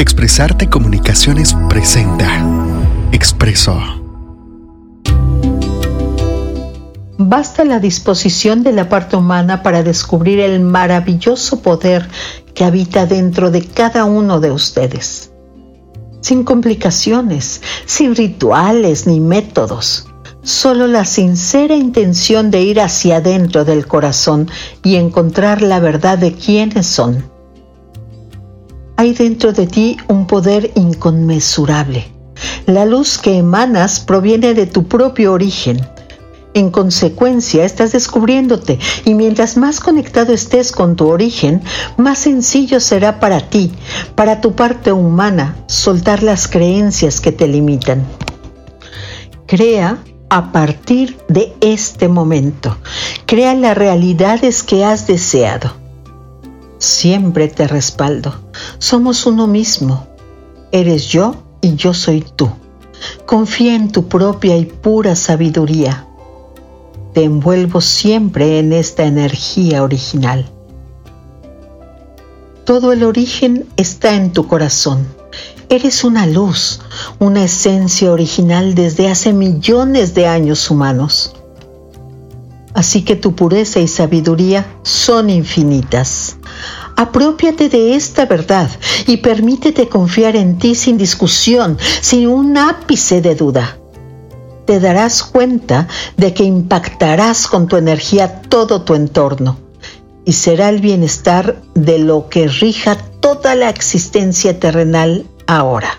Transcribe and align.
Expresarte 0.00 0.70
Comunicaciones 0.70 1.54
presenta 1.68 2.42
Expreso. 3.12 3.78
Basta 7.18 7.66
la 7.66 7.80
disposición 7.80 8.62
de 8.62 8.72
la 8.72 8.88
parte 8.88 9.16
humana 9.16 9.62
para 9.62 9.82
descubrir 9.82 10.40
el 10.40 10.60
maravilloso 10.60 11.60
poder 11.60 12.08
que 12.54 12.64
habita 12.64 13.04
dentro 13.04 13.50
de 13.50 13.62
cada 13.62 14.06
uno 14.06 14.40
de 14.40 14.50
ustedes. 14.50 15.32
Sin 16.22 16.44
complicaciones, 16.44 17.60
sin 17.84 18.16
rituales 18.16 19.06
ni 19.06 19.20
métodos, 19.20 20.08
solo 20.42 20.86
la 20.86 21.04
sincera 21.04 21.76
intención 21.76 22.50
de 22.50 22.62
ir 22.62 22.80
hacia 22.80 23.16
adentro 23.16 23.66
del 23.66 23.86
corazón 23.86 24.48
y 24.82 24.96
encontrar 24.96 25.60
la 25.60 25.78
verdad 25.78 26.16
de 26.16 26.32
quiénes 26.32 26.86
son 26.86 27.38
hay 29.00 29.14
dentro 29.14 29.54
de 29.54 29.66
ti 29.66 29.96
un 30.08 30.26
poder 30.26 30.72
inconmensurable. 30.74 32.06
La 32.66 32.84
luz 32.84 33.16
que 33.16 33.38
emanas 33.38 33.98
proviene 33.98 34.52
de 34.52 34.66
tu 34.66 34.88
propio 34.88 35.32
origen. 35.32 35.80
En 36.52 36.70
consecuencia, 36.70 37.64
estás 37.64 37.92
descubriéndote 37.92 38.78
y 39.06 39.14
mientras 39.14 39.56
más 39.56 39.80
conectado 39.80 40.34
estés 40.34 40.70
con 40.70 40.96
tu 40.96 41.08
origen, 41.08 41.62
más 41.96 42.18
sencillo 42.18 42.78
será 42.78 43.20
para 43.20 43.40
ti, 43.48 43.72
para 44.16 44.42
tu 44.42 44.54
parte 44.54 44.92
humana, 44.92 45.56
soltar 45.66 46.22
las 46.22 46.46
creencias 46.46 47.22
que 47.22 47.32
te 47.32 47.48
limitan. 47.48 48.04
Crea 49.46 49.96
a 50.28 50.52
partir 50.52 51.16
de 51.26 51.54
este 51.62 52.08
momento. 52.08 52.76
Crea 53.24 53.54
las 53.54 53.78
realidades 53.78 54.62
que 54.62 54.84
has 54.84 55.06
deseado. 55.06 55.79
Siempre 56.80 57.48
te 57.48 57.68
respaldo. 57.68 58.34
Somos 58.78 59.26
uno 59.26 59.46
mismo. 59.46 60.06
Eres 60.72 61.08
yo 61.08 61.34
y 61.60 61.74
yo 61.76 61.92
soy 61.92 62.24
tú. 62.36 62.48
Confía 63.26 63.74
en 63.74 63.92
tu 63.92 64.08
propia 64.08 64.56
y 64.56 64.64
pura 64.64 65.14
sabiduría. 65.14 66.06
Te 67.12 67.24
envuelvo 67.24 67.82
siempre 67.82 68.58
en 68.58 68.72
esta 68.72 69.04
energía 69.04 69.82
original. 69.82 70.50
Todo 72.64 72.92
el 72.92 73.04
origen 73.04 73.66
está 73.76 74.14
en 74.14 74.32
tu 74.32 74.46
corazón. 74.46 75.06
Eres 75.68 76.02
una 76.02 76.26
luz, 76.26 76.80
una 77.18 77.44
esencia 77.44 78.10
original 78.10 78.74
desde 78.74 79.10
hace 79.10 79.34
millones 79.34 80.14
de 80.14 80.26
años 80.26 80.70
humanos. 80.70 81.36
Así 82.72 83.02
que 83.02 83.16
tu 83.16 83.34
pureza 83.34 83.80
y 83.80 83.86
sabiduría 83.86 84.66
son 84.82 85.28
infinitas. 85.28 86.29
Apropiate 87.00 87.70
de 87.70 87.94
esta 87.94 88.26
verdad 88.26 88.68
y 89.06 89.16
permítete 89.16 89.88
confiar 89.88 90.36
en 90.36 90.58
ti 90.58 90.74
sin 90.74 90.98
discusión, 90.98 91.78
sin 92.02 92.28
un 92.28 92.58
ápice 92.58 93.22
de 93.22 93.34
duda. 93.34 93.78
Te 94.66 94.80
darás 94.80 95.22
cuenta 95.22 95.88
de 96.18 96.34
que 96.34 96.44
impactarás 96.44 97.46
con 97.46 97.68
tu 97.68 97.78
energía 97.78 98.42
todo 98.42 98.82
tu 98.82 98.94
entorno 98.94 99.56
y 100.26 100.34
será 100.34 100.68
el 100.68 100.82
bienestar 100.82 101.62
de 101.74 102.00
lo 102.00 102.28
que 102.28 102.48
rija 102.48 102.98
toda 103.20 103.54
la 103.54 103.70
existencia 103.70 104.60
terrenal 104.60 105.24
ahora. 105.46 105.98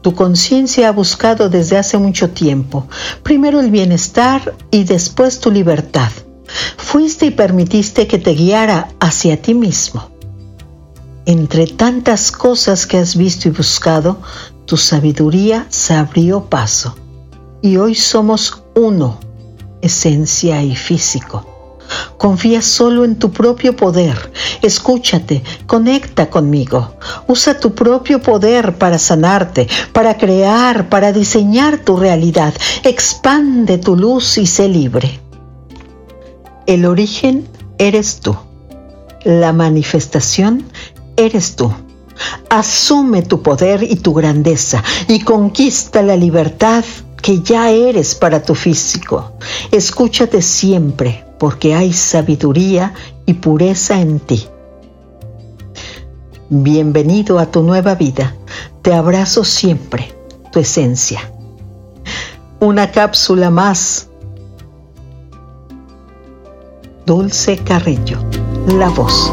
Tu 0.00 0.14
conciencia 0.14 0.90
ha 0.90 0.92
buscado 0.92 1.48
desde 1.48 1.76
hace 1.76 1.98
mucho 1.98 2.30
tiempo, 2.30 2.86
primero 3.24 3.58
el 3.58 3.72
bienestar 3.72 4.54
y 4.70 4.84
después 4.84 5.40
tu 5.40 5.50
libertad 5.50 6.12
fuiste 6.76 7.26
y 7.26 7.30
permitiste 7.30 8.06
que 8.06 8.18
te 8.18 8.34
guiara 8.34 8.88
hacia 9.00 9.40
ti 9.40 9.54
mismo. 9.54 10.10
Entre 11.26 11.66
tantas 11.66 12.32
cosas 12.32 12.86
que 12.86 12.98
has 12.98 13.16
visto 13.16 13.48
y 13.48 13.50
buscado, 13.52 14.20
tu 14.64 14.76
sabiduría 14.76 15.66
se 15.68 15.94
abrió 15.94 16.44
paso. 16.44 16.96
Y 17.62 17.76
hoy 17.76 17.94
somos 17.94 18.62
uno, 18.74 19.20
esencia 19.82 20.62
y 20.62 20.74
físico. 20.74 21.46
Confía 22.16 22.62
solo 22.62 23.04
en 23.04 23.18
tu 23.18 23.32
propio 23.32 23.76
poder. 23.76 24.32
Escúchate, 24.62 25.42
conecta 25.66 26.30
conmigo. 26.30 26.94
Usa 27.26 27.58
tu 27.58 27.74
propio 27.74 28.20
poder 28.20 28.76
para 28.78 28.98
sanarte, 28.98 29.68
para 29.92 30.16
crear, 30.16 30.88
para 30.88 31.12
diseñar 31.12 31.78
tu 31.78 31.96
realidad. 31.96 32.54
Expande 32.82 33.78
tu 33.78 33.96
luz 33.96 34.38
y 34.38 34.46
sé 34.46 34.68
libre. 34.68 35.20
El 36.70 36.86
origen 36.86 37.48
eres 37.78 38.20
tú. 38.20 38.36
La 39.24 39.52
manifestación 39.52 40.62
eres 41.16 41.56
tú. 41.56 41.72
Asume 42.48 43.22
tu 43.22 43.42
poder 43.42 43.82
y 43.82 43.96
tu 43.96 44.14
grandeza 44.14 44.84
y 45.08 45.24
conquista 45.24 46.00
la 46.00 46.14
libertad 46.14 46.84
que 47.20 47.40
ya 47.40 47.70
eres 47.70 48.14
para 48.14 48.44
tu 48.44 48.54
físico. 48.54 49.32
Escúchate 49.72 50.42
siempre 50.42 51.24
porque 51.40 51.74
hay 51.74 51.92
sabiduría 51.92 52.94
y 53.26 53.34
pureza 53.34 54.00
en 54.00 54.20
ti. 54.20 54.46
Bienvenido 56.50 57.40
a 57.40 57.50
tu 57.50 57.64
nueva 57.64 57.96
vida. 57.96 58.36
Te 58.82 58.94
abrazo 58.94 59.42
siempre, 59.42 60.14
tu 60.52 60.60
esencia. 60.60 61.32
Una 62.60 62.92
cápsula 62.92 63.50
más 63.50 64.09
Dulce 67.10 67.58
Carrillo, 67.64 68.24
La 68.68 68.88
Voz. 68.88 69.32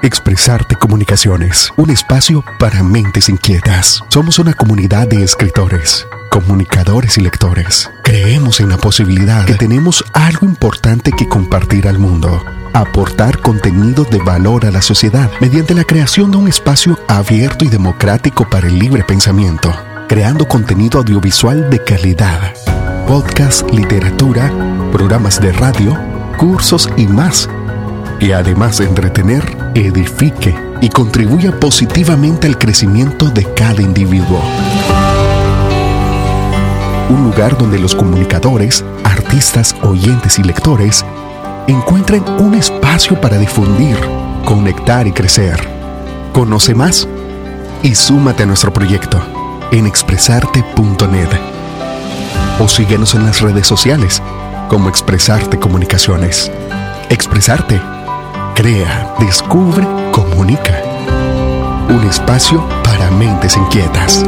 Expresarte 0.00 0.76
Comunicaciones, 0.76 1.70
un 1.76 1.90
espacio 1.90 2.42
para 2.58 2.82
mentes 2.82 3.28
inquietas. 3.28 4.00
Somos 4.08 4.38
una 4.38 4.54
comunidad 4.54 5.08
de 5.08 5.22
escritores, 5.22 6.06
comunicadores 6.30 7.18
y 7.18 7.20
lectores. 7.20 7.90
Creemos 8.02 8.60
en 8.60 8.70
la 8.70 8.78
posibilidad 8.78 9.44
que 9.44 9.56
tenemos 9.56 10.02
algo 10.14 10.46
importante 10.46 11.12
que 11.12 11.28
compartir 11.28 11.86
al 11.86 11.98
mundo. 11.98 12.42
Aportar 12.72 13.40
contenido 13.40 14.04
de 14.04 14.20
valor 14.20 14.64
a 14.64 14.70
la 14.70 14.80
sociedad 14.80 15.30
mediante 15.42 15.74
la 15.74 15.84
creación 15.84 16.30
de 16.30 16.38
un 16.38 16.48
espacio 16.48 16.98
abierto 17.08 17.66
y 17.66 17.68
democrático 17.68 18.48
para 18.48 18.68
el 18.68 18.78
libre 18.78 19.04
pensamiento 19.04 19.70
creando 20.10 20.48
contenido 20.48 20.98
audiovisual 20.98 21.70
de 21.70 21.84
calidad, 21.84 22.52
podcast, 23.06 23.70
literatura, 23.70 24.50
programas 24.90 25.40
de 25.40 25.52
radio, 25.52 25.96
cursos 26.36 26.90
y 26.96 27.06
más, 27.06 27.48
y 28.18 28.32
además 28.32 28.78
de 28.78 28.86
entretener, 28.86 29.44
edifique 29.76 30.52
y 30.80 30.88
contribuya 30.88 31.52
positivamente 31.60 32.48
al 32.48 32.58
crecimiento 32.58 33.26
de 33.30 33.44
cada 33.54 33.82
individuo. 33.82 34.42
Un 37.08 37.22
lugar 37.22 37.56
donde 37.56 37.78
los 37.78 37.94
comunicadores, 37.94 38.84
artistas, 39.04 39.76
oyentes 39.82 40.40
y 40.40 40.42
lectores 40.42 41.04
encuentren 41.68 42.24
un 42.40 42.54
espacio 42.54 43.20
para 43.20 43.38
difundir, 43.38 43.96
conectar 44.44 45.06
y 45.06 45.12
crecer. 45.12 45.60
Conoce 46.32 46.74
más 46.74 47.06
y 47.84 47.94
súmate 47.94 48.42
a 48.42 48.46
nuestro 48.46 48.72
proyecto 48.72 49.39
en 49.72 49.86
expresarte.net 49.86 51.28
o 52.58 52.68
síguenos 52.68 53.14
en 53.14 53.24
las 53.24 53.40
redes 53.40 53.66
sociales 53.66 54.22
como 54.68 54.88
Expresarte 54.88 55.58
Comunicaciones. 55.58 56.50
Expresarte. 57.08 57.80
Crea, 58.54 59.14
descubre, 59.18 59.86
comunica. 60.12 60.82
Un 61.88 62.06
espacio 62.08 62.64
para 62.84 63.10
mentes 63.10 63.56
inquietas. 63.56 64.24